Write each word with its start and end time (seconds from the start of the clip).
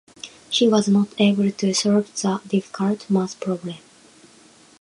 She 0.49 0.67
was 0.67 0.87
not 0.87 1.09
able 1.19 1.51
to 1.51 1.73
solve 1.75 2.11
the 2.19 2.41
difficult 2.49 3.07
math 3.07 3.39
problem. 3.39 3.75